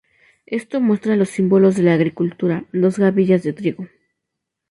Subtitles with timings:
[0.47, 3.87] Esto muestra los símbolos de la agricultura, dos gavillas de trigo.